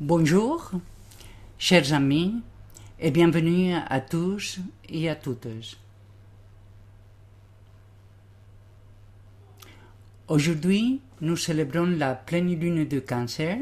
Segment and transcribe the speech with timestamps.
[0.00, 0.72] Bonjour,
[1.56, 2.42] chers amis,
[2.98, 5.46] et bienvenue à tous et à toutes.
[10.26, 13.56] Aujourd'hui, nous célébrons la pleine lune de cancer,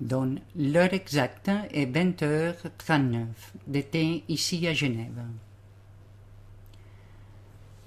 [0.00, 3.26] dont l'heure exacte est 20h39
[3.66, 5.20] d'été ici à Genève.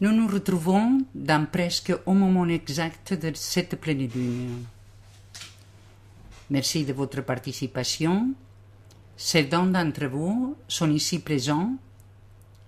[0.01, 4.65] Nous nous retrouvons dans presque au moment exact de cette pleine lune.
[6.49, 8.33] Merci de votre participation.
[9.15, 11.73] Certains d'entre vous sont ici présents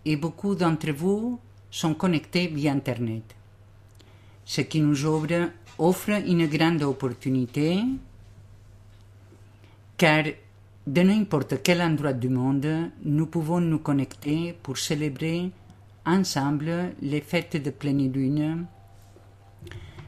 [0.06, 3.24] et beaucoup d'entre vous sont connectés via Internet,
[4.46, 5.50] ce qui nous ouvre,
[5.80, 7.80] offre une grande opportunité
[9.98, 10.26] car
[10.86, 15.52] de n'importe quel endroit du monde, nous pouvons nous connecter pour célébrer
[16.06, 18.66] ensemble les fêtes de pleine lune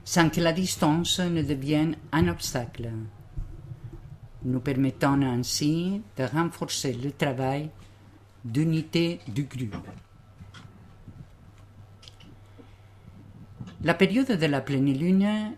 [0.03, 2.89] sans que la distance ne devienne un obstacle
[4.45, 7.69] nous permettant ainsi de renforcer le travail
[8.43, 9.87] d'unité du groupe.
[13.83, 15.53] La période de la pleine lune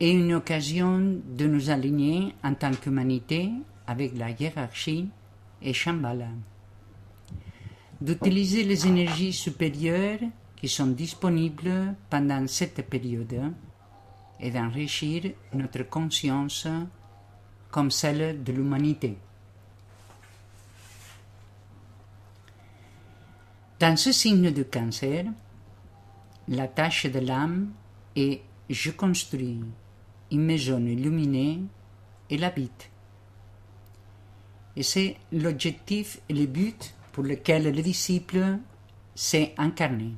[0.00, 3.50] est une occasion de nous aligner en tant qu'humanité
[3.86, 5.08] avec la hiérarchie
[5.60, 6.28] et Shambhala,
[8.00, 10.18] d'utiliser les énergies supérieures
[10.56, 13.52] qui sont disponibles pendant cette période
[14.40, 16.66] et d'enrichir notre conscience
[17.72, 19.18] comme celle de l'humanité.
[23.80, 25.24] Dans ce signe de cancer,
[26.46, 27.72] la tâche de l'âme
[28.14, 29.60] est je construis
[30.30, 31.62] une maison illuminée
[32.30, 32.90] et l'habite.
[34.76, 38.58] Et c'est l'objectif et le but pour lequel le disciple
[39.14, 40.12] s'est incarné.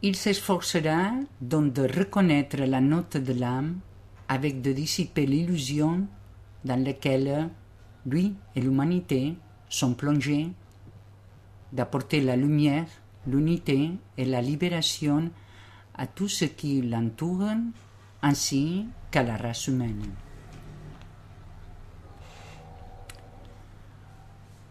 [0.00, 1.10] Il s'efforcera
[1.40, 3.80] donc de reconnaître la note de l'âme
[4.28, 6.06] avec de dissiper l'illusion
[6.64, 7.50] dans laquelle
[8.06, 9.34] lui et l'humanité
[9.68, 10.52] sont plongés,
[11.72, 12.86] d'apporter la lumière,
[13.26, 15.32] l'unité et la libération
[15.96, 17.50] à tout ce qui l'entoure
[18.22, 20.04] ainsi qu'à la race humaine.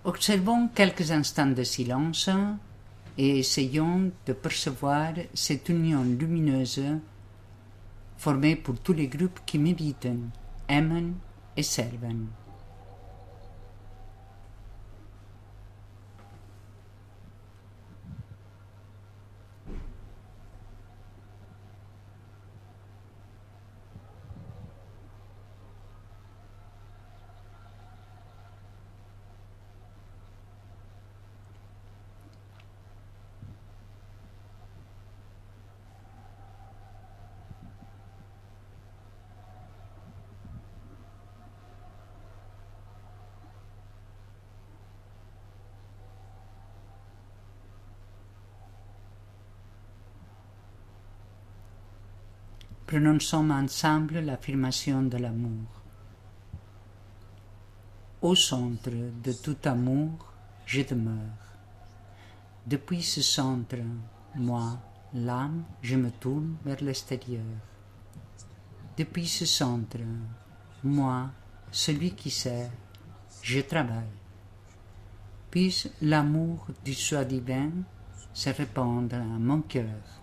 [0.06, 2.30] Observons quelques instants de silence
[3.18, 6.82] et essayons de percevoir cette union lumineuse
[8.18, 10.08] formée pour tous les groupes qui méditent,
[10.68, 11.16] aiment
[11.56, 12.14] et servent.
[52.88, 55.68] Prononçons ensemble l'affirmation de l'amour.
[58.22, 60.12] Au centre de tout amour,
[60.66, 61.44] je demeure.
[62.66, 63.76] Depuis ce centre,
[64.36, 64.80] moi,
[65.14, 67.44] l'âme, je me tourne vers l'extérieur.
[68.98, 70.00] Depuis ce centre,
[70.82, 71.30] moi,
[71.70, 72.72] celui qui sert,
[73.42, 74.18] je travaille.
[75.52, 77.70] Puisse l'amour du soi divin
[78.34, 80.22] se répandre à mon cœur,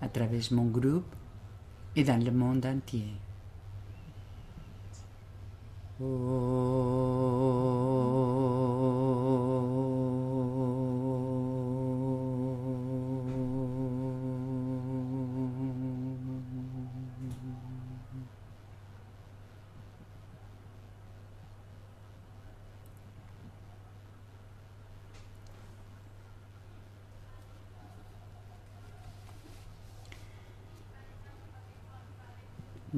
[0.00, 1.14] à travers mon groupe
[1.96, 3.08] et dans le monde entier.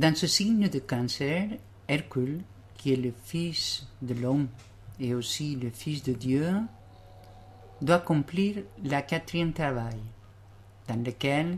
[0.02, 1.46] Dans ce signe de cancer,
[1.87, 2.40] Hercule,
[2.76, 4.49] qui est le fils de l'homme
[4.99, 6.56] et aussi le fils de Dieu,
[7.81, 10.00] doit accomplir la quatrième travail,
[10.88, 11.56] dans lequel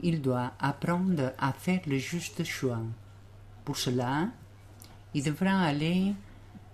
[0.00, 2.82] il doit apprendre à faire le juste choix.
[3.64, 4.26] Pour cela,
[5.14, 6.14] il devra aller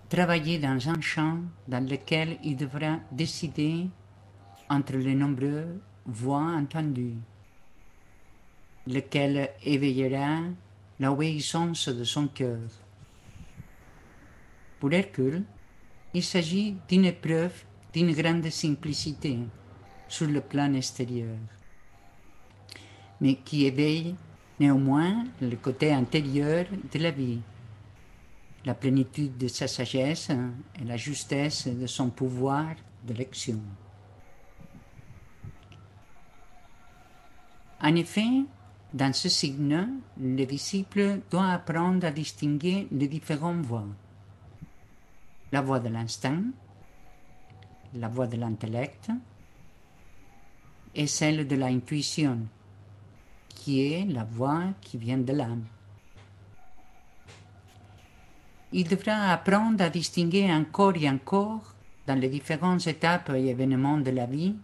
[0.09, 1.37] travailler dans un champ
[1.67, 3.85] dans lequel il devra décider
[4.71, 7.19] entre les nombreux voix entendues,
[8.87, 10.39] lequel éveillera
[11.01, 12.59] l'obéissance de son cœur.
[14.79, 15.43] Pour Hercule,
[16.13, 19.39] il s'agit d'une épreuve d'une grande simplicité
[20.07, 21.35] sur le plan extérieur,
[23.19, 24.15] mais qui éveille
[24.59, 27.39] néanmoins le côté intérieur de la vie,
[28.63, 33.59] la plénitude de sa sagesse et la justesse de son pouvoir d'élection.
[37.81, 38.45] En effet,
[38.93, 39.87] dans ce signe,
[40.19, 43.87] le disciple doit apprendre à distinguer les différentes voies.
[45.51, 46.43] La voie de l'instinct,
[47.93, 49.09] la voie de l'intellect
[50.93, 52.39] et celle de l'intuition,
[53.47, 55.63] qui est la voie qui vient de l'âme.
[58.73, 61.75] Il devra apprendre à distinguer encore et encore,
[62.07, 64.55] dans les différentes étapes et événements de la vie,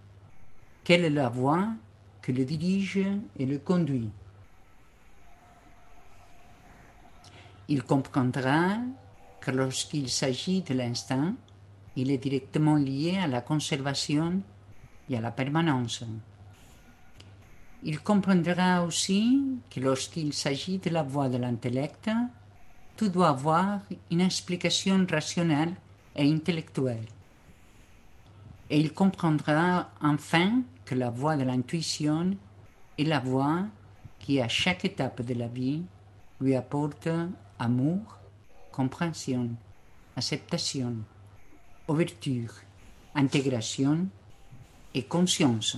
[0.84, 1.70] quelle est la voie
[2.22, 3.00] que le dirige
[3.38, 4.10] et le conduit.
[7.70, 8.78] Il comprendra
[9.42, 11.36] que lorsqu'il s'agit de l'instinct,
[11.96, 14.42] il est directement lié à la conservation
[15.10, 16.04] et à la permanence.
[17.84, 22.10] Il comprendra aussi que lorsqu'il s'agit de la voie de l'intellect,
[22.96, 23.80] tout doit avoir
[24.12, 25.74] une explication rationnelle
[26.16, 27.06] et intellectuelle.
[28.70, 32.36] Et il comprendra enfin que la voie de l'intuition
[32.98, 33.66] est la voie
[34.20, 35.84] qui, à chaque étape de la vie,
[36.42, 37.08] lui apporte
[37.60, 38.20] amour,
[38.72, 39.50] compréhension,
[40.16, 40.96] acceptation,
[41.88, 42.54] ouverture,
[43.16, 44.08] intégration
[44.94, 45.78] et conscience.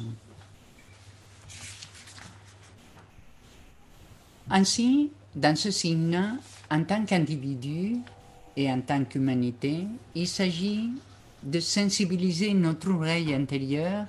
[4.50, 6.38] Ainsi, dans ce signe,
[6.72, 7.98] en tant qu'individu
[8.58, 9.86] et en tant qu'humanité,
[10.16, 10.90] il s'agit
[11.44, 14.06] de sensibiliser notre oreille intérieure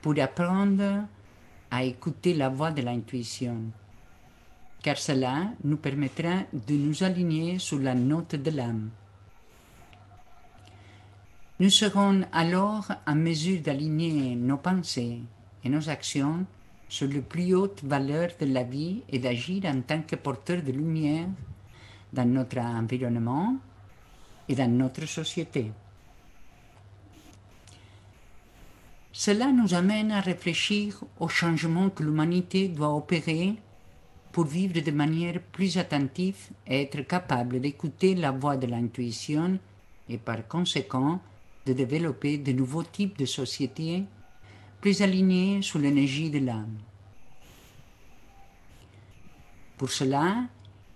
[0.00, 1.04] pour apprendre
[1.70, 3.56] à écouter la voix de l'intuition,
[4.82, 8.90] car cela nous permettra de nous aligner sur la note de l'âme.
[11.60, 15.20] Nous serons alors en mesure d'aligner nos pensées
[15.62, 16.44] et nos actions
[16.88, 20.72] sur les plus hautes valeurs de la vie et d'agir en tant que porteurs de
[20.72, 21.28] lumière
[22.12, 23.56] dans notre environnement
[24.48, 25.70] et dans notre société.
[29.12, 33.54] Cela nous amène à réfléchir aux changements que l'humanité doit opérer
[34.32, 39.58] pour vivre de manière plus attentive et être capable d'écouter la voix de l'intuition
[40.08, 41.20] et par conséquent
[41.66, 44.04] de développer de nouveaux types de sociétés
[44.80, 46.78] plus alignés sur l'énergie de l'âme.
[49.76, 50.44] Pour cela,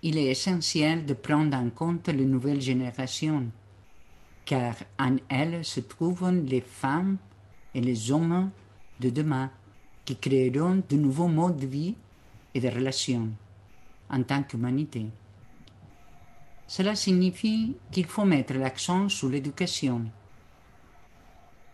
[0.01, 3.45] il est essentiel de prendre en compte les nouvelles générations,
[4.45, 7.17] car en elles se trouvent les femmes
[7.73, 8.49] et les hommes
[8.99, 9.51] de demain
[10.05, 11.95] qui créeront de nouveaux modes de vie
[12.57, 13.29] et de relations
[14.09, 15.05] en tant qu'humanité.
[16.67, 20.01] Cela signifie qu'il faut mettre l'accent sur l'éducation,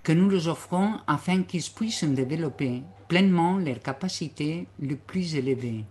[0.04, 5.86] que nous leur offrons afin qu'ils puissent développer pleinement leurs capacités les plus élevées.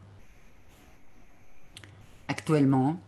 [2.29, 3.01] Actuellement,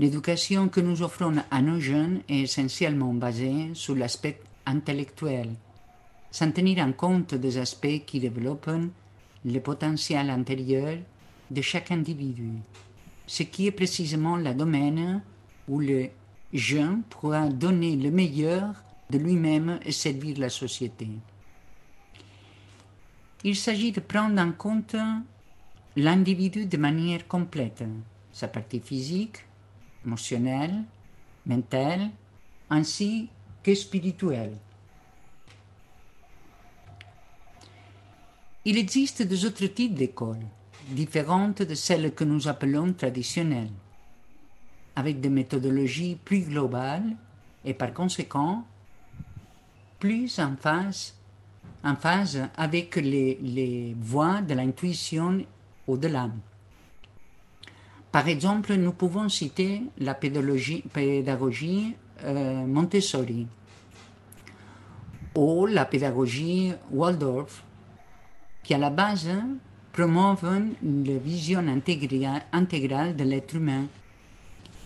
[0.00, 5.50] l'éducation que nous offrons à nos jeunes est essentiellement basée sur l'aspect intellectuel
[6.34, 8.68] sans tenir en compte des aspects qui développent
[9.44, 10.98] le potentiel intérieur
[11.50, 12.50] de chaque individu,
[13.26, 15.22] ce qui est précisément le domaine
[15.68, 16.08] où le
[16.52, 18.74] jeune pourra donner le meilleur
[19.10, 21.08] de lui-même et servir la société.
[23.42, 24.96] Il s'agit de prendre en compte
[25.96, 27.84] l'individu de manière complète,
[28.32, 29.44] sa partie physique,
[30.04, 30.82] émotionnelle,
[31.46, 32.10] mentale,
[32.70, 33.28] ainsi
[33.62, 34.56] que spirituelle.
[38.66, 40.46] Il existe des autres types d'écoles,
[40.88, 43.68] différentes de celles que nous appelons traditionnelles,
[44.96, 47.14] avec des méthodologies plus globales
[47.62, 48.64] et par conséquent
[49.98, 51.14] plus en phase,
[52.56, 55.44] avec les, voies de l'intuition
[55.86, 56.40] ou de l'âme.
[58.10, 63.46] Par exemple, nous pouvons citer la pédagogie, pédagogie euh, Montessori
[65.34, 67.62] ou la pédagogie Waldorf
[68.64, 69.30] qui à la base
[69.92, 73.84] promeuvent la vision intégrale de l'être humain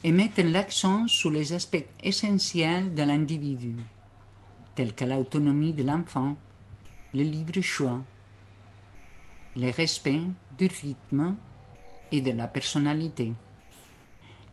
[0.05, 3.75] et mettent l'accent sur les aspects essentiels de l'individu,
[4.75, 6.37] tels que l'autonomie de l'enfant,
[7.15, 8.03] le libre choix,
[9.57, 10.23] le respect
[10.59, 11.37] du rythme
[12.13, 13.33] et de la personnalité,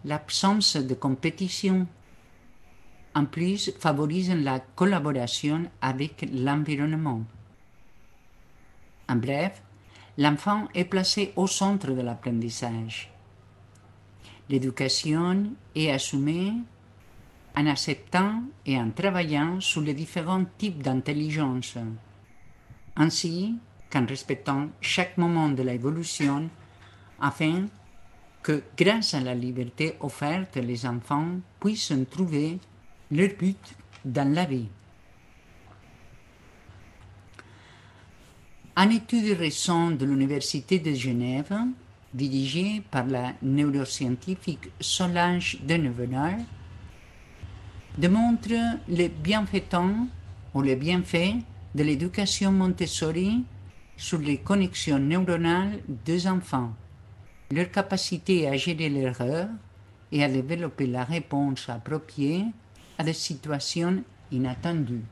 [0.05, 1.88] l'absence de compétition.
[3.13, 7.24] En plus, favorise la collaboration avec l'environnement.
[9.07, 9.62] En bref,
[10.17, 13.12] l'enfant est placé au centre de l'apprentissage.
[14.50, 16.53] L'éducation est assumée
[17.55, 21.77] en acceptant et en travaillant sur les différents types d'intelligence,
[22.95, 23.55] ainsi
[23.89, 26.50] qu'en respectant chaque moment de l'évolution
[27.19, 27.65] afin
[28.43, 32.59] que grâce à la liberté offerte, les enfants puissent trouver
[33.09, 34.67] leur but dans la vie.
[38.77, 41.55] Une étude récente de l'Université de Genève,
[42.13, 46.39] dirigée par la neuroscientifique Solange Deneuvenard,
[47.98, 48.50] démontre
[48.89, 49.55] les bienfaits
[51.74, 53.46] de l'éducation Montessori
[53.96, 56.74] sur les connexions neuronales des enfants,
[57.51, 59.48] leur capacité à gérer l'erreur
[60.12, 62.44] et à développer la réponse appropriée
[62.98, 64.03] à des situations
[64.34, 65.05] inattendues.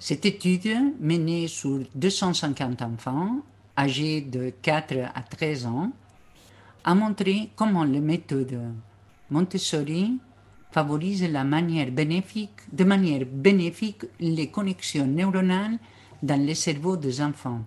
[0.00, 3.40] Cette étude, menée sur 250 enfants
[3.76, 5.90] âgés de 4 à 13 ans,
[6.84, 8.60] a montré comment les méthodes
[9.28, 10.18] Montessori
[10.70, 15.78] favorisent de manière bénéfique les connexions neuronales
[16.22, 17.62] dans les cerveaux des enfants,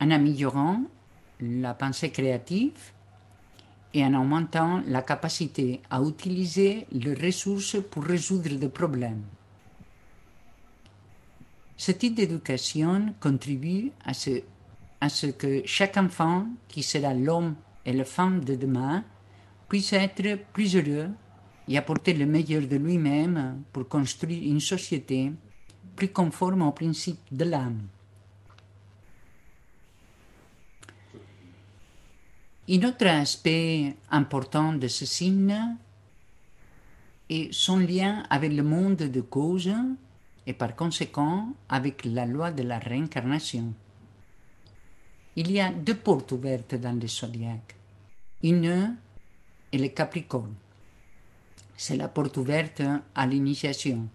[0.00, 0.82] en améliorant
[1.40, 2.92] la pensée créative
[3.94, 9.22] et en augmentant la capacité à utiliser les ressources pour résoudre des problèmes.
[11.80, 14.42] Ce type d'éducation contribue à ce,
[15.00, 17.54] à ce que chaque enfant, qui sera l'homme
[17.86, 19.02] et la femme de demain,
[19.66, 21.08] puisse être plus heureux
[21.66, 25.32] et apporter le meilleur de lui-même pour construire une société
[25.96, 27.80] plus conforme aux principes de l'âme.
[32.68, 35.78] Un autre aspect important de ce signe
[37.30, 39.72] est son lien avec le monde de cause
[40.50, 43.72] et par conséquent avec la loi de la réincarnation.
[45.36, 47.76] Il y a deux portes ouvertes dans le zodiaque.
[48.42, 48.96] Une
[49.72, 50.56] est le Capricorne.
[51.76, 52.82] C'est la porte ouverte
[53.14, 54.08] à l'initiation.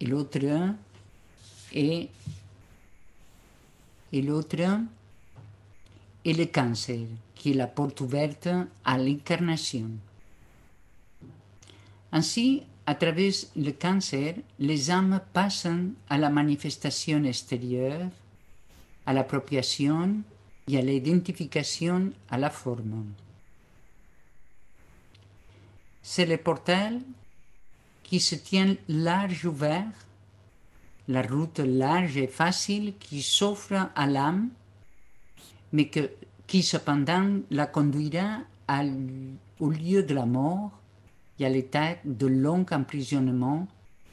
[0.00, 0.38] Et l'autre
[1.74, 2.08] est,
[4.12, 4.80] et l'autre
[6.24, 8.48] est le Cancer, qui est la porte ouverte
[8.86, 9.90] à l'incarnation.
[12.10, 15.66] Ainsi, à travers le cancer, les âmes passent
[16.08, 18.08] à la manifestation extérieure,
[19.04, 20.18] à l'appropriation
[20.68, 23.06] et à l'identification à la forme.
[26.00, 27.00] C'est le portail
[28.04, 29.90] qui se tient large ouvert,
[31.08, 34.48] la route large et facile qui s'offre à l'âme,
[35.72, 35.90] mais
[36.46, 38.38] qui cependant la conduira
[39.58, 40.70] au lieu de la mort
[41.38, 43.66] et à l'état de long emprisonnement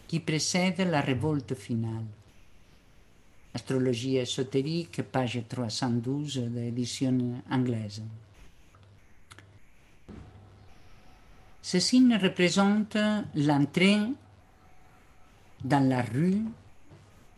[0.07, 2.05] qui précède la révolte finale.
[3.53, 8.01] Astrologie ésotérique, page 312 de l'édition anglaise.
[11.61, 12.97] Ce signe représente
[13.35, 13.99] l'entrée
[15.63, 16.41] dans la rue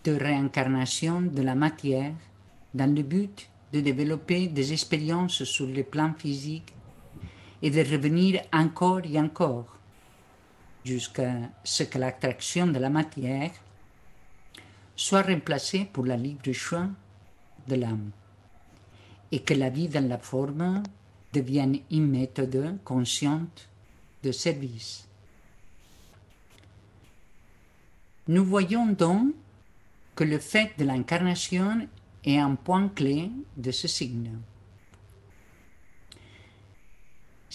[0.03, 2.13] de réincarnation de la matière
[2.73, 6.73] dans le but de développer des expériences sur le plan physique
[7.61, 9.74] et de revenir encore et encore
[10.85, 13.51] jusqu'à ce que l'attraction de la matière
[14.95, 16.87] soit remplacée pour la libre choix
[17.67, 18.11] de l'âme
[19.31, 20.83] et que la vie dans la forme
[21.33, 23.67] devienne une méthode consciente
[24.23, 25.07] de service.
[28.27, 29.33] Nous voyons donc
[30.15, 31.87] que le fait de l'incarnation
[32.23, 34.31] est un point clé de ce signe.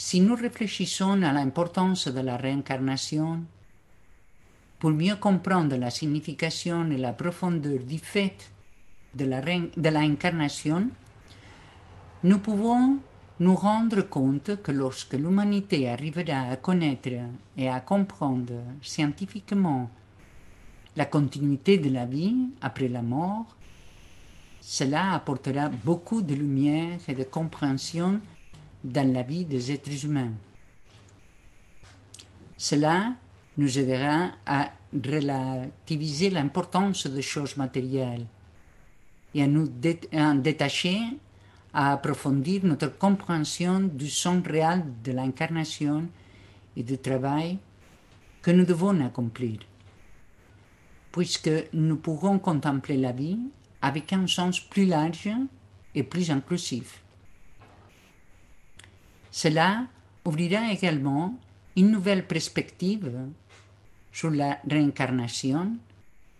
[0.02, 3.44] Si nous réfléchissons à l'importance de la réincarnation,
[4.78, 8.50] pour mieux comprendre la signification et la profondeur du fait
[9.14, 9.42] de la,
[12.24, 12.98] nous pouvons
[13.40, 17.10] nous rendre compte que lorsque l'humanité arrivera à connaître
[17.58, 19.90] et à comprendre scientifiquement
[20.96, 23.54] la continuité de la vie après la mort,
[24.62, 28.18] cela apportera beaucoup de lumière et de compréhension
[28.82, 30.32] dans la vie des êtres humains.
[32.56, 33.14] Cela
[33.56, 38.26] nous aidera à relativiser l'importance des choses matérielles
[39.34, 40.98] et à nous détacher,
[41.72, 46.08] à approfondir notre compréhension du sens réel de l'incarnation
[46.76, 47.58] et du travail
[48.42, 49.60] que nous devons accomplir,
[51.12, 53.38] puisque nous pourrons contempler la vie
[53.82, 55.30] avec un sens plus large
[55.94, 56.99] et plus inclusif.
[59.30, 59.86] Cela
[60.24, 61.38] ouvrira également
[61.76, 63.12] une nouvelle perspective
[64.12, 65.76] sur la réincarnation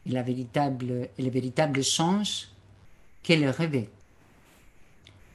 [0.07, 2.53] et, véritable, et le véritable sens
[3.23, 3.89] qu'elle revêt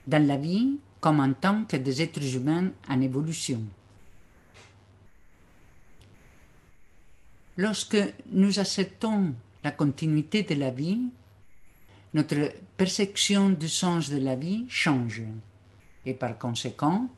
[0.08, 3.62] dans la vie comme en tant que des êtres humains en évolution.
[7.58, 7.98] Lorsque
[8.32, 9.34] nous acceptons
[9.64, 11.00] la continuité de la vie,
[12.14, 15.22] notre perception du sens de la vie change.
[16.06, 17.10] Et par conséquent,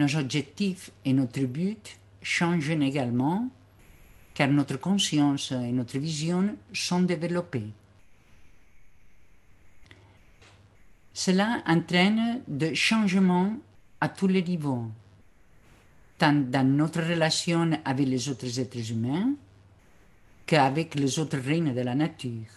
[0.00, 3.48] nos objectifs et notre but changent également
[4.34, 7.70] car notre conscience et notre vision sont développées.
[11.12, 13.54] Cela entraîne des changements
[14.00, 14.86] à tous les niveaux,
[16.16, 19.34] tant dans notre relation avec les autres êtres humains
[20.46, 22.50] qu'avec les autres règnes de la nature.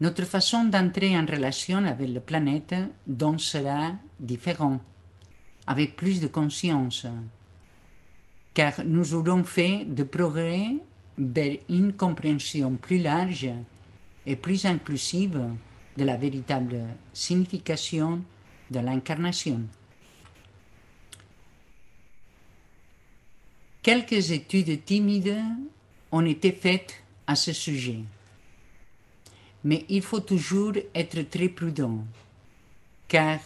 [0.00, 2.74] Notre façon d'entrer en relation avec la planète
[3.06, 4.80] donc sera différente,
[5.68, 7.06] avec plus de conscience,
[8.54, 10.76] car nous aurons fait de progrès
[11.18, 13.50] vers une compréhension plus large
[14.24, 15.38] et plus inclusive
[15.94, 16.80] de la véritable
[17.12, 18.22] signification
[18.70, 19.60] de l'incarnation.
[23.82, 25.36] Quelques études timides
[26.10, 26.94] ont été faites
[27.26, 28.00] à ce sujet,
[29.64, 32.06] mais il faut toujours être très prudent,
[33.06, 33.38] car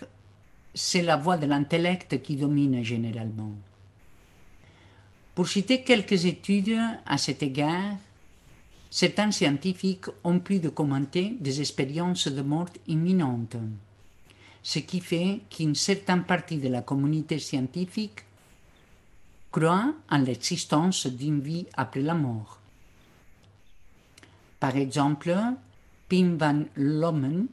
[0.75, 3.53] c'est la voie de l'intellect qui domine généralement.
[5.35, 7.97] Pour citer quelques études à cet égard,
[8.91, 13.57] certains scientifiques ont pu documenter des expériences de mort imminente,
[14.63, 18.25] ce qui fait qu'une certaine partie de la communauté scientifique
[19.51, 22.59] croit en l'existence d'une vie après la mort.
[24.61, 25.35] Par exemple,
[26.09, 27.47] Pim van Lommen,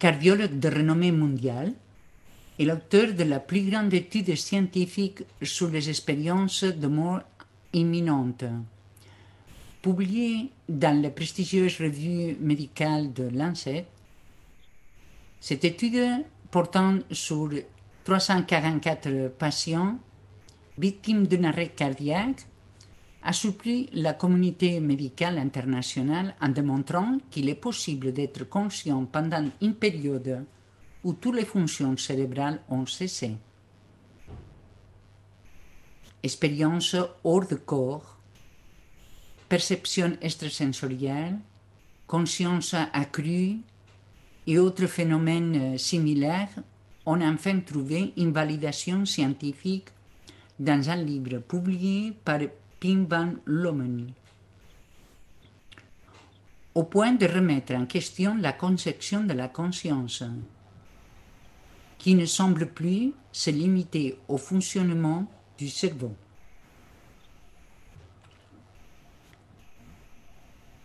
[0.00, 1.72] cardiologue de renommée mondiale,
[2.58, 7.20] est l'auteur de la plus grande étude scientifique sur les expériences de mort
[7.72, 8.44] imminente.
[9.80, 13.86] Publiée dans la prestigieuse revue médicale de Lancet,
[15.38, 17.50] cette étude portant sur
[18.04, 19.98] 344 patients
[20.76, 22.46] victimes d'un arrêt cardiaque
[23.22, 29.74] a surpris la communauté médicale internationale en démontrant qu'il est possible d'être conscient pendant une
[29.74, 30.44] période
[31.04, 33.36] où toutes les fonctions cérébrales ont cessé.
[36.22, 38.18] Expérience hors de corps,
[39.48, 41.38] perception extrasensorielle,
[42.06, 43.58] conscience accrue
[44.46, 46.54] et autres phénomènes similaires
[47.06, 49.88] ont enfin trouvé une validation scientifique
[50.58, 52.40] dans un livre publié par
[52.80, 54.06] Pim van Lommel,
[56.74, 60.24] au point de remettre en question la conception de la conscience
[61.98, 65.26] qui ne semble plus se limiter au fonctionnement
[65.58, 66.14] du cerveau.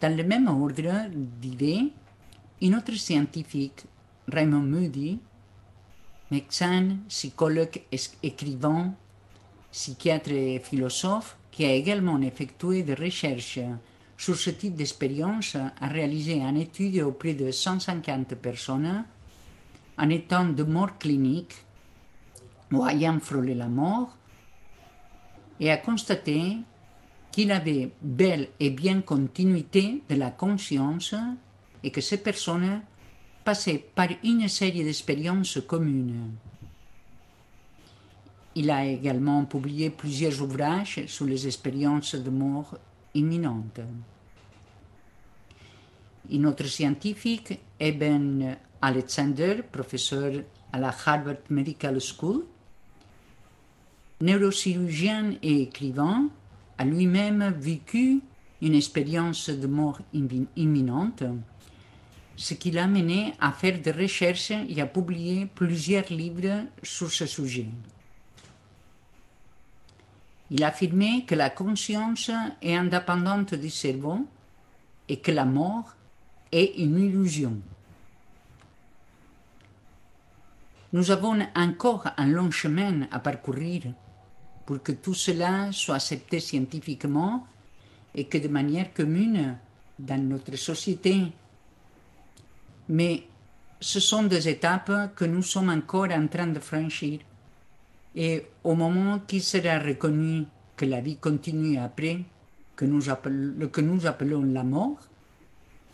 [0.01, 1.07] Dans le même ordre
[1.39, 1.93] d'idées,
[2.61, 3.85] un autre scientifique,
[4.27, 5.17] Raymond Moody,
[6.29, 7.81] médecin, psychologue,
[8.21, 8.93] écrivain,
[9.71, 13.59] psychiatre et philosophe, qui a également effectué des recherches
[14.17, 19.05] sur ce type d'expérience, a réalisé une étude auprès de 150 personnes
[19.97, 21.55] en état de mort clinique
[22.73, 24.17] ou ayant frôlé la mort
[25.57, 26.57] et a constaté
[27.31, 31.15] qu'il avait belle et bien continuité de la conscience
[31.81, 32.81] et que ces personnes
[33.45, 36.31] passaient par une série d'expériences communes.
[38.57, 42.77] Il a également publié plusieurs ouvrages sur les expériences de mort
[43.13, 43.81] imminente.
[46.31, 50.41] Un autre scientifique, Eben Alexander, professeur
[50.71, 52.45] à la Harvard Medical School,
[54.21, 56.29] neurochirurgien et écrivain,
[56.77, 58.21] a lui-même vécu
[58.61, 59.99] une expérience de mort
[60.55, 61.23] imminente,
[62.37, 67.25] ce qui l'a mené à faire des recherches et à publier plusieurs livres sur ce
[67.25, 67.67] sujet.
[70.51, 72.29] Il a affirmé que la conscience
[72.61, 74.25] est indépendante du cerveau
[75.09, 75.95] et que la mort
[76.51, 77.59] est une illusion.
[80.93, 83.83] Nous avons encore un long chemin à parcourir
[84.65, 87.45] pour que tout cela soit accepté scientifiquement
[88.13, 89.57] et que de manière commune
[89.99, 91.31] dans notre société.
[92.87, 93.27] Mais
[93.79, 97.19] ce sont des étapes que nous sommes encore en train de franchir.
[98.15, 100.45] Et au moment qu'il sera reconnu
[100.77, 102.19] que la vie continue après,
[102.75, 104.99] que nous, appelons, que nous appelons la mort,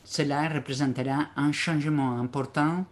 [0.03, 2.85] cela représentera un changement important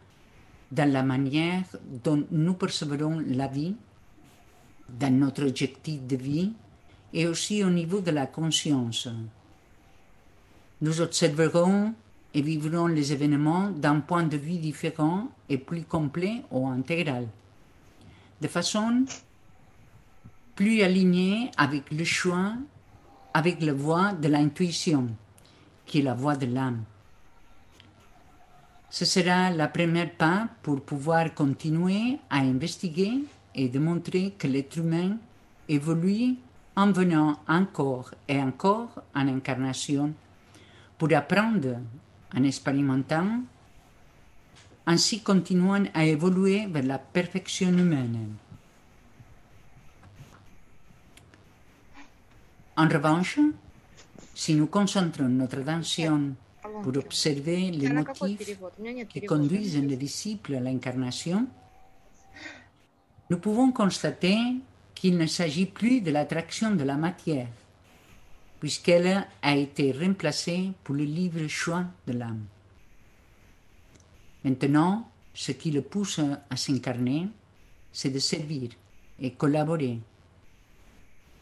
[0.72, 1.64] dans la manière
[2.04, 3.76] dont nous percevrons la vie,
[5.00, 6.54] dans notre objectif de vie
[7.14, 9.08] et aussi au niveau de la conscience.
[10.82, 11.94] Nous observerons
[12.34, 17.28] et vivrons les événements d'un point de vue différent et plus complet ou intégral,
[18.42, 19.06] de façon
[20.56, 22.54] plus alignée avec le choix,
[23.34, 25.08] avec la voie de l'intuition,
[25.86, 26.84] qui est la voix de l'âme.
[28.90, 33.24] Ce sera la première pas pour pouvoir continuer à investiguer
[33.54, 35.18] et démontrer que l'être humain
[35.68, 36.36] évolue
[36.76, 40.14] en venant encore et encore en incarnation
[40.98, 41.78] pour apprendre
[42.36, 43.42] en expérimentant,
[44.90, 48.34] ainsi continuant à évoluer vers la perfection humaine.
[52.76, 53.38] En revanche,
[54.34, 56.34] si nous concentrons notre attention
[56.82, 58.58] pour observer les motifs
[59.10, 61.46] qui conduisent les disciples à l'incarnation,
[63.30, 64.40] nous pouvons constater
[64.96, 67.50] qu'il ne s'agit plus de l'attraction de la matière,
[68.60, 72.46] puisqu'elle a été remplacée pour le libre choix de l'âme.
[74.44, 77.28] Maintenant, ce qui le pousse à s'incarner,
[77.92, 78.70] c'est de servir
[79.20, 80.00] et collaborer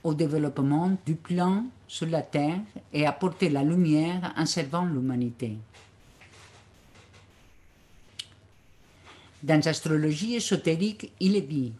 [0.04, 2.60] au développement du plan sur la Terre
[2.94, 5.58] et apporter la lumière en servant l'humanité.
[9.44, 11.74] Dans l'astrologie ésotérique, il est dit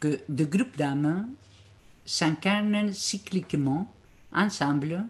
[0.00, 1.28] que deux groupes d'âmes
[2.04, 3.90] s'incarnent cycliquement
[4.32, 5.04] ensemble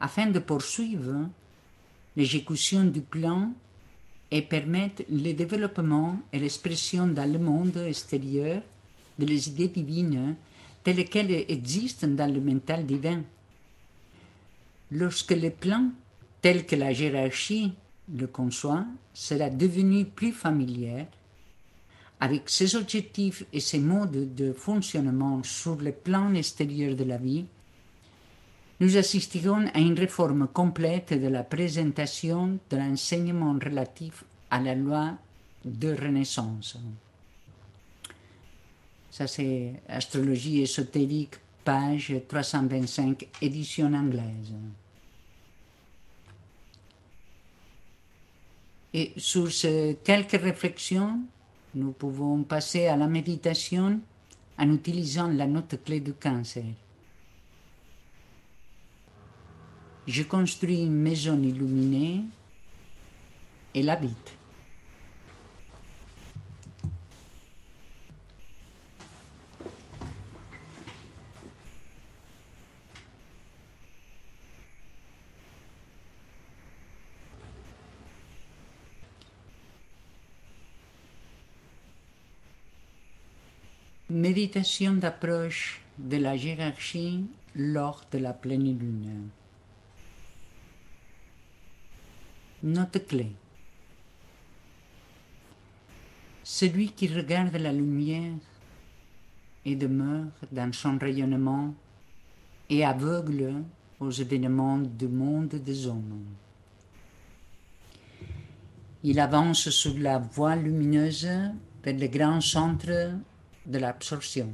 [0.00, 1.28] afin de poursuivre
[2.16, 3.52] l'exécution du plan
[4.30, 8.62] et permettre le développement et l'expression dans le monde extérieur
[9.18, 10.34] de les idées divines
[10.82, 13.22] telles qu'elles existent dans le mental divin.
[14.90, 15.90] Lorsque le plan,
[16.40, 17.72] tel que la hiérarchie
[18.14, 21.06] le conçoit, sera devenu plus familier,
[22.20, 27.46] avec ses objectifs et ses modes de fonctionnement sur le plan extérieur de la vie,
[28.80, 35.14] nous assisterons à une réforme complète de la présentation de l'enseignement relatif à la loi
[35.64, 36.76] de Renaissance.
[39.10, 44.52] Ça, c'est Astrologie ésotérique, page 325, édition anglaise.
[48.92, 51.20] Et sur ces quelques réflexions,
[51.74, 54.00] nous pouvons passer à la méditation
[54.58, 56.64] en utilisant la note clé du cancer.
[60.06, 62.22] Je construis une maison illuminée
[63.74, 64.36] et l'habite.
[84.08, 87.24] Méditation d'approche de la hiérarchie
[87.56, 89.30] lors de la pleine lune.
[92.66, 93.30] Note clé.
[96.42, 98.34] Celui qui regarde la lumière
[99.64, 101.72] et demeure dans son rayonnement
[102.68, 103.62] est aveugle
[104.00, 106.24] aux événements du monde des hommes.
[109.04, 111.30] Il avance sur la voie lumineuse
[111.84, 113.12] vers le grand centre
[113.64, 114.52] de l'absorption.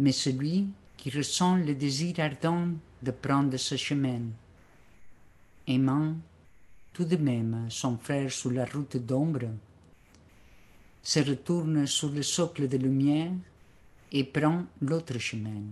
[0.00, 4.22] Mais celui qui ressent le désir ardent de prendre ce chemin,
[5.66, 6.14] aimant
[6.92, 9.48] tout de même son frère sur la route d'ombre,
[11.02, 13.32] se retourne sur le socle de lumière
[14.12, 15.62] et prend l'autre chemin.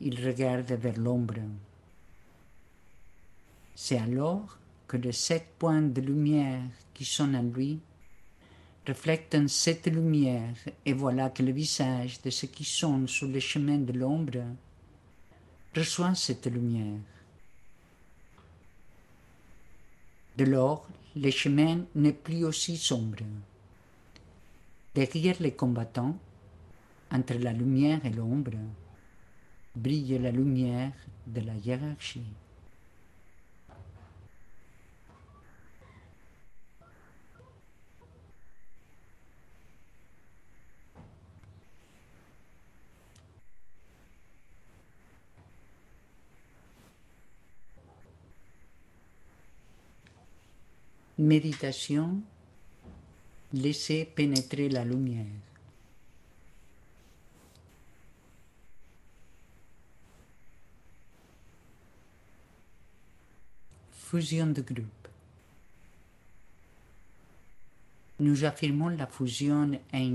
[0.00, 1.40] Il regarde vers l'ombre.
[3.74, 6.62] C'est alors que les sept points de lumière
[6.92, 7.78] qui sont en lui
[8.86, 13.78] reflètent cette lumière, et voilà que le visage de ceux qui sont sur le chemin
[13.78, 14.42] de l'ombre
[15.74, 16.98] reçoit cette lumière.
[20.36, 23.18] De lors, le chemin n'est plus aussi sombre.
[24.94, 26.16] Derrière les combattants,
[27.10, 28.52] entre la lumière et l'ombre,
[29.76, 30.92] brille la lumière
[31.26, 32.22] de la hiérarchie.
[51.22, 52.20] Méditation,
[53.52, 55.24] laissez pénétrer la lumière.
[63.92, 65.08] Fusion de groupe.
[68.18, 70.10] Nous affirmons la fusion et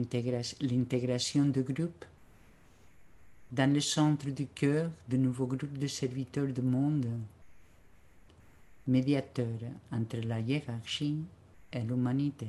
[0.60, 2.04] l'intégration de groupe
[3.50, 7.08] dans le centre du cœur de nouveaux groupes de serviteurs du monde
[8.88, 9.60] médiateur
[9.91, 11.23] entre la hiérarchie
[11.73, 12.47] et l'humanité.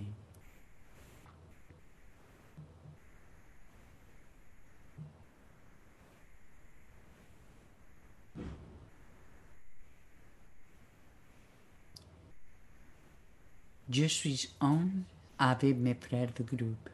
[13.90, 14.86] Je suis un
[15.38, 16.90] avec mes frères de groupe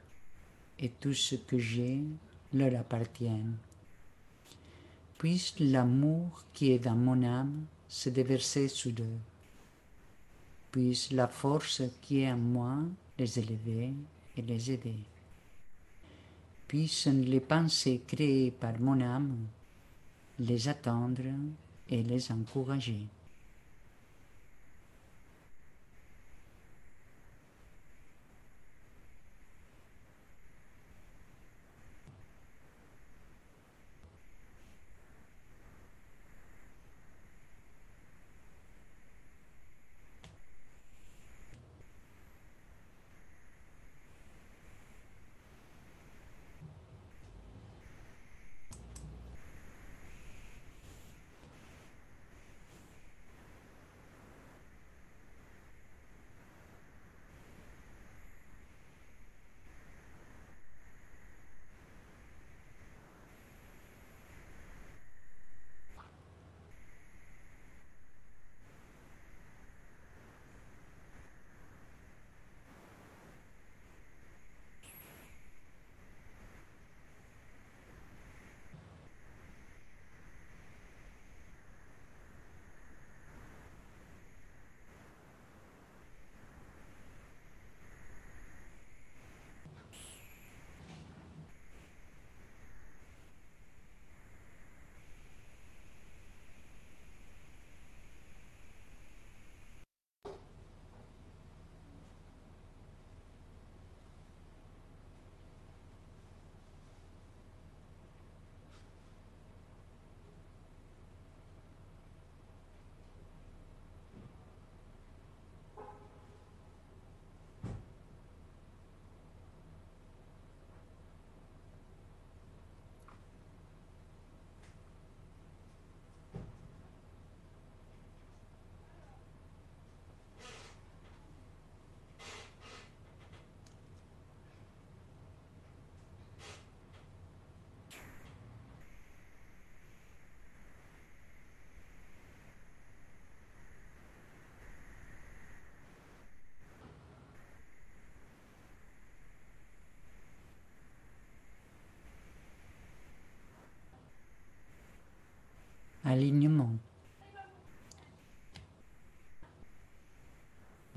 [0.79, 2.01] et tout ce que j'ai
[2.53, 3.43] leur appartient.
[5.19, 9.34] Puisse l'amour qui est dans mon âme se déverser sur eux.
[10.75, 12.79] Puisse la force qui est en moi
[13.17, 13.93] les élever
[14.37, 14.97] et les aider.
[16.67, 19.37] Puissent les pensées créées par mon âme
[20.41, 21.23] les attendre
[21.89, 23.07] et les encourager.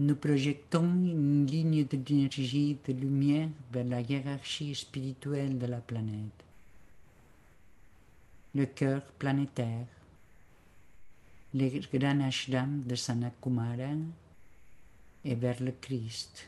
[0.08, 6.46] Nous projetons une ligne d'énergie de lumière vers la hiérarchie spirituelle de la planète.
[8.56, 9.86] Le cœur planétaire,
[11.54, 13.98] les grands ashrams de Sanakumara
[15.26, 16.48] et vers le Christ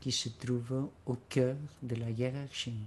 [0.00, 2.86] qui se trouve au cœur de la hiérarchie.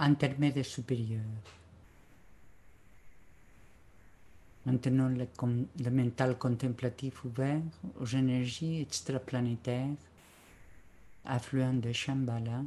[0.00, 1.20] Intermédiaire supérieur.
[4.66, 7.60] Maintenant, le, mental contemplatif ouvert
[7.98, 9.96] aux énergies extraplanétaires,
[11.24, 12.62] affluent de Shambhala,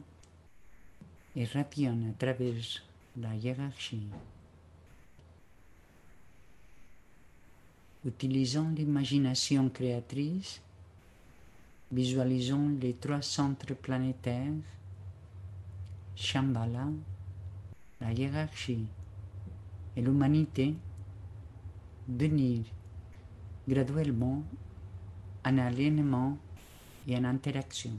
[1.36, 2.54] et rapillonne à travers
[3.18, 4.08] la hiérarchie.
[8.06, 10.62] Utilisant l'imagination créatrice,
[11.92, 14.52] visualisons les trois centres planétaires,
[16.16, 16.88] Shambhala,
[18.04, 18.86] la hiérarchie
[19.96, 20.76] et l'humanité
[22.08, 22.64] venir
[23.68, 24.44] graduellement
[25.46, 26.38] en alignement
[27.08, 27.92] et en interaction.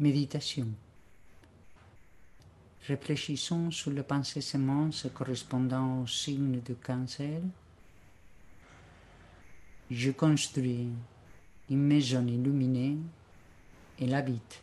[0.00, 0.68] Méditation.
[2.86, 7.40] Réfléchissons sur le pensée sémence correspondant au signe du cancer.
[9.90, 10.86] Je construis
[11.68, 12.96] une maison illuminée
[13.98, 14.62] et l'habite.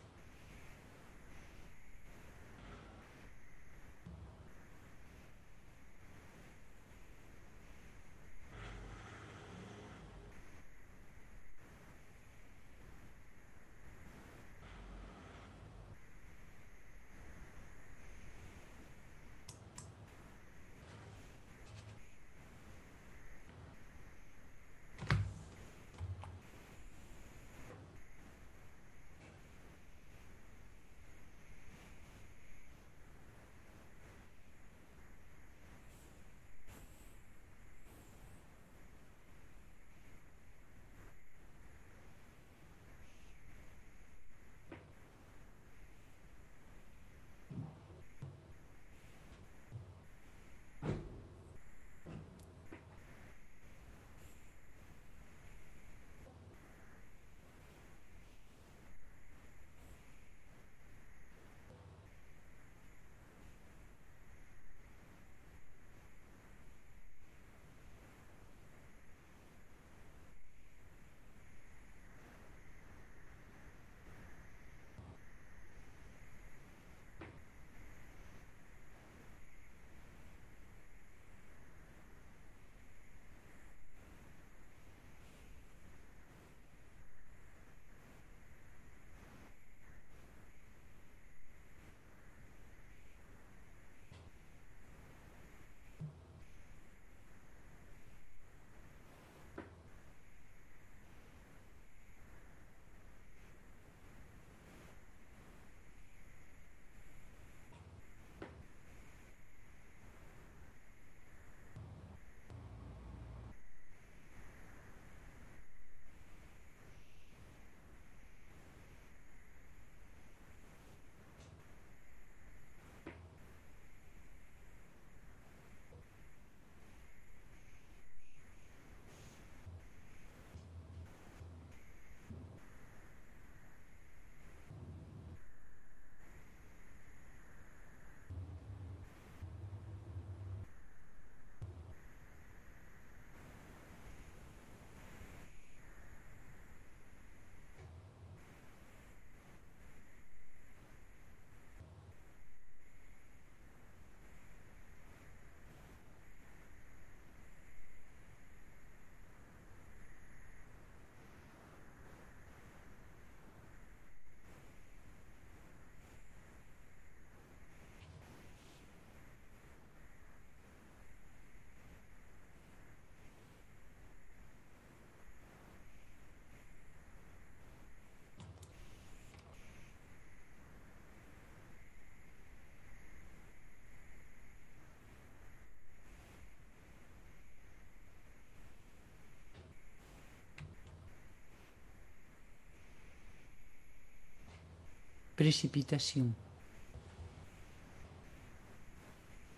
[195.36, 196.26] Précipitation.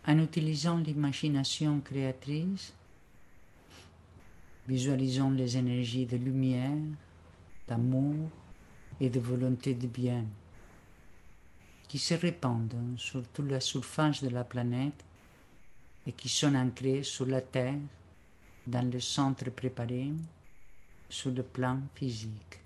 [0.07, 2.73] En utilisant l'imagination créatrice,
[4.67, 6.77] visualisons les énergies de lumière,
[7.69, 8.29] d'amour
[9.01, 10.25] et de volonté de bien
[11.89, 15.05] qui se répandent sur toute la surface de la planète
[16.07, 17.79] et qui sont ancrés sur la Terre
[18.67, 20.13] dans le centre préparé
[21.09, 22.61] sur le plan physique,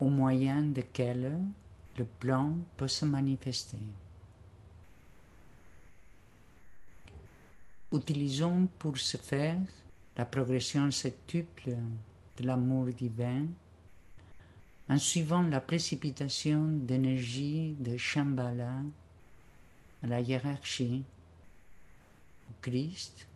[0.00, 1.38] au moyen desquels
[1.96, 3.78] le plan peut se manifester.
[7.92, 9.58] Utilisons pour ce faire
[10.16, 11.74] la progression septuple
[12.36, 13.46] de l'amour divin
[14.88, 18.80] en suivant la précipitation d'énergie de Shambhala
[20.02, 21.02] à la hiérarchie,
[22.48, 23.26] au Christ,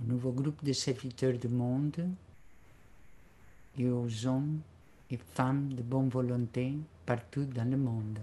[0.00, 2.08] au nouveau groupe de serviteurs du monde
[3.78, 4.60] et aux hommes
[5.10, 8.18] et femmes de bonne volonté partout dans le monde,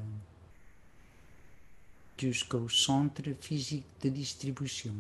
[2.18, 4.94] jusqu'au centre physique de distribution.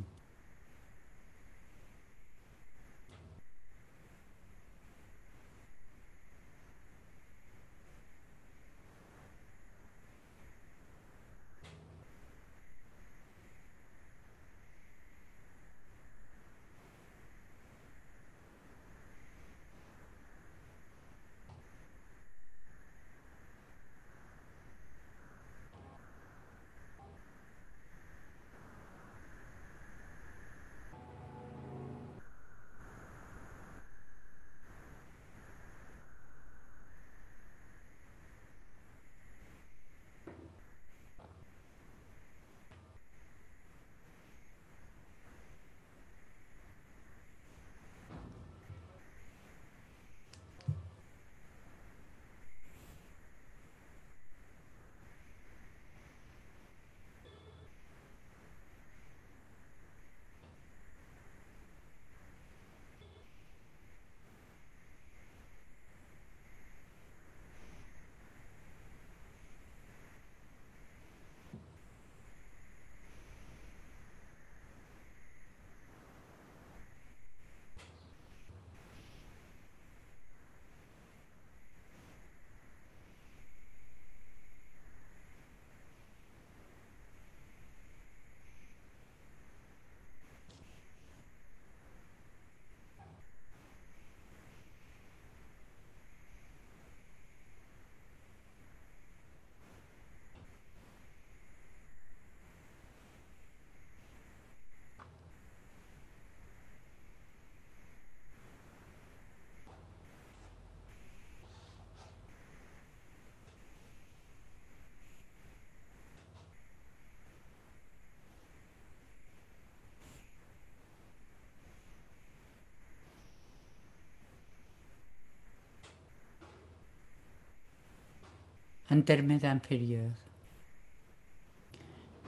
[128.93, 130.11] Intermède inférieur.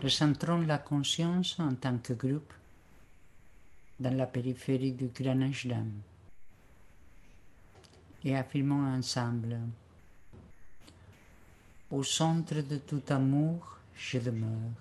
[0.01, 2.53] Recentrons la conscience en tant que groupe
[3.99, 5.91] dans la périphérie du Grand Ashram
[8.24, 9.59] et affirmons ensemble
[11.91, 14.72] Au centre de tout amour, je demeure.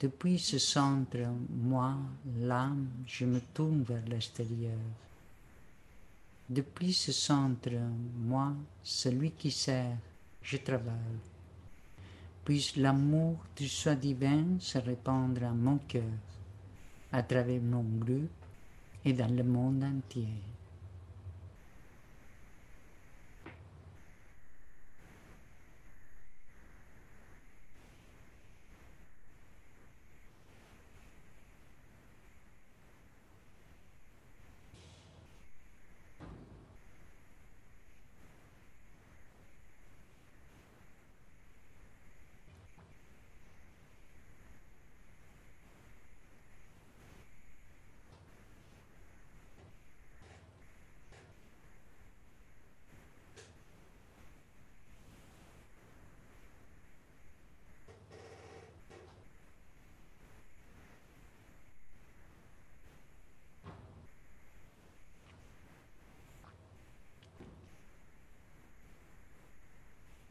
[0.00, 1.18] Depuis ce centre,
[1.50, 1.94] moi,
[2.40, 4.82] l'âme, je me tourne vers l'extérieur.
[6.50, 7.70] Depuis ce centre,
[8.18, 8.52] moi,
[8.82, 9.96] celui qui sert,
[10.44, 11.20] je travaille.
[12.44, 16.02] Puisse l'amour du soi divin se répandre à mon cœur,
[17.10, 18.30] à travers mon groupe
[19.04, 20.28] et dans le monde entier.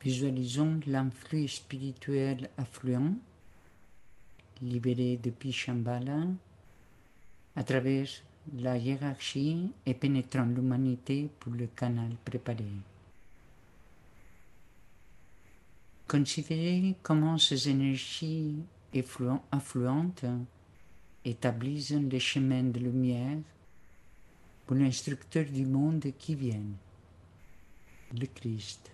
[0.03, 3.15] Visualisons l'influx spirituel affluent,
[4.61, 6.27] libéré depuis Shambhala,
[7.55, 8.07] à travers
[8.57, 12.65] la hiérarchie et pénétrant l'humanité pour le canal préparé.
[16.05, 18.57] Considérez comment ces énergies
[19.51, 20.25] affluentes
[21.23, 23.37] établissent les chemins de lumière
[24.67, 26.59] pour l'instructeur du monde qui vient,
[28.13, 28.91] le Christ.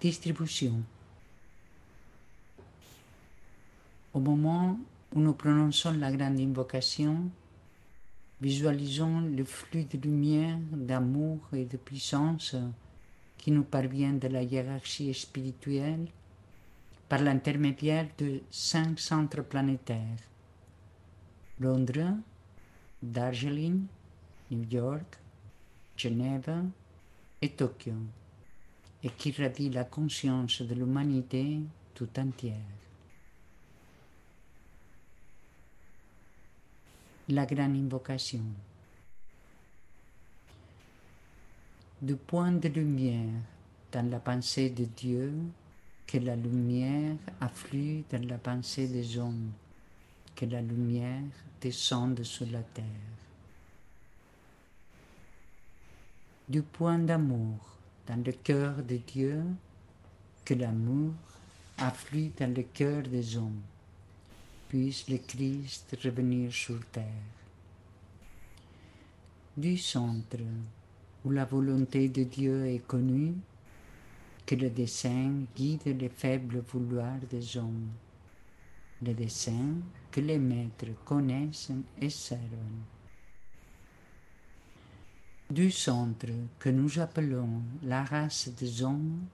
[0.00, 0.82] Distribution.
[4.14, 4.80] Au moment
[5.14, 7.28] où nous prononçons la grande invocation,
[8.40, 12.56] visualisons le flux de lumière, d'amour et de puissance
[13.36, 16.06] qui nous parvient de la hiérarchie spirituelle
[17.06, 20.24] par l'intermédiaire de cinq centres planétaires
[21.58, 22.16] Londres,
[23.02, 23.84] Darjeeling,
[24.50, 25.18] New York,
[25.94, 26.64] Genève
[27.42, 27.92] et Tokyo
[29.02, 31.60] et qui ravit la conscience de l'humanité
[31.94, 32.56] tout entière.
[37.28, 38.42] La grande invocation.
[42.02, 43.28] Du point de lumière
[43.92, 45.32] dans la pensée de Dieu,
[46.06, 49.52] que la lumière afflue dans la pensée des hommes,
[50.34, 51.22] que la lumière
[51.60, 52.84] descende sur la terre.
[56.48, 57.79] Du point d'amour
[58.10, 59.40] dans le cœur de Dieu
[60.44, 61.12] que l'amour
[61.78, 63.62] afflue dans le cœur des hommes.
[64.68, 67.04] Puisse le Christ revenir sur terre.
[69.56, 70.38] Du centre
[71.24, 73.34] où la volonté de Dieu est connue,
[74.44, 77.90] que le dessein guide les faibles vouloirs des hommes,
[79.02, 79.74] le dessein
[80.10, 82.40] que les maîtres connaissent et servent
[85.50, 86.28] du centre
[86.60, 89.26] que nous appelons la race des hommes,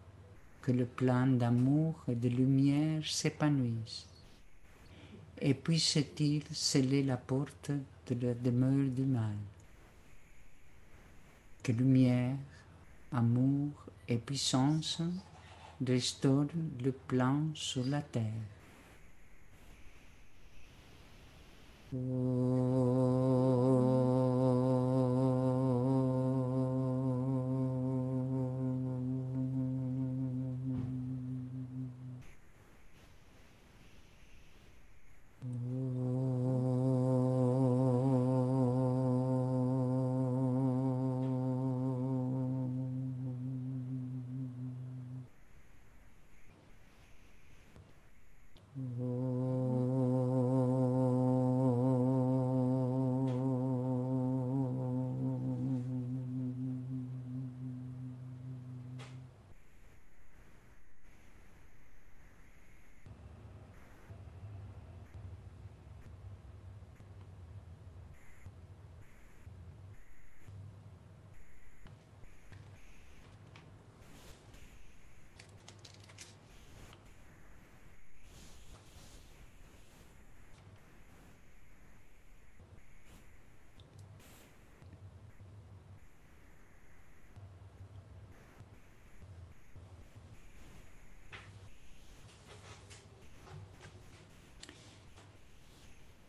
[0.62, 4.06] que le plan d'amour et de lumière s'épanouisse,
[5.38, 7.70] et puisse-t-il sceller la porte
[8.08, 9.36] de la demeure du mal.
[11.62, 12.36] Que lumière,
[13.12, 13.70] amour
[14.08, 15.02] et puissance
[15.86, 16.46] restaurent
[16.82, 18.22] le plan sur la terre.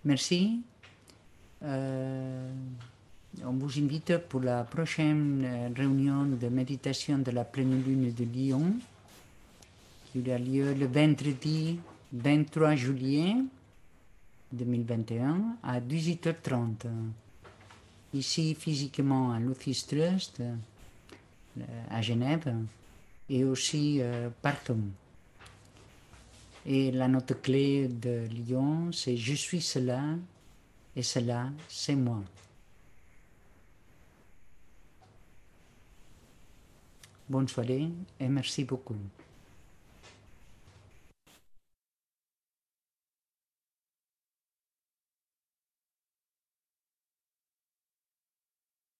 [0.07, 0.61] Merci.
[1.65, 2.49] Euh,
[3.43, 8.23] on vous invite pour la prochaine euh, réunion de méditation de la pleine lune de
[8.23, 8.73] Lyon,
[10.05, 11.77] qui aura lieu le vendredi
[12.13, 13.35] 23 juillet
[14.53, 16.87] 2021 à 18h30.
[18.13, 22.55] Ici, physiquement, à l'Office Trust, euh, à Genève,
[23.29, 23.99] et aussi
[24.41, 24.79] partout.
[26.69, 30.03] Et la note clé de Lyon, c'est Je suis cela
[30.97, 32.21] et cela, c'est moi.
[37.29, 37.89] Bonne soirée
[38.19, 38.97] et merci beaucoup.